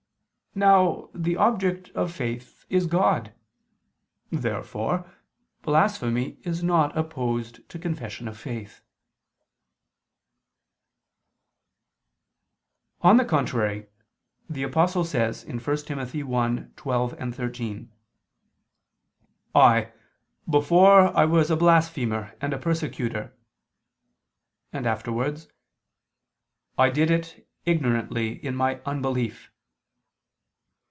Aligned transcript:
Now 0.53 1.09
the 1.15 1.37
object 1.37 1.91
of 1.91 2.13
faith 2.13 2.65
is 2.69 2.85
God. 2.85 3.33
Therefore 4.33 5.09
blasphemy 5.61 6.39
is 6.43 6.61
not 6.61 6.95
opposed 6.97 7.69
to 7.69 7.79
confession 7.79 8.27
of 8.27 8.37
faith. 8.37 8.81
On 12.99 13.15
the 13.15 13.23
contrary, 13.23 13.87
The 14.49 14.63
Apostle 14.63 15.05
says 15.05 15.45
(1 15.45 15.57
Tim. 15.61 15.99
1:12, 15.99 17.33
13): 17.33 17.91
"I... 19.55 19.93
before 20.49 21.27
was 21.27 21.49
a 21.49 21.55
blasphemer 21.55 22.35
and 22.41 22.51
a 22.53 22.57
persecutor," 22.59 23.33
and 24.73 24.85
afterwards, 24.85 25.47
"I 26.77 26.89
did 26.89 27.09
it 27.09 27.47
ignorantly 27.65 28.33
in" 28.45 28.57
my 28.57 28.81
"unbelief." 28.85 29.47